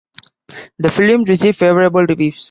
[0.79, 2.39] The film received favorable reviews.